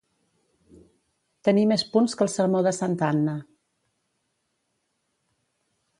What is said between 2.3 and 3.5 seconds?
sermó de Santa Anna.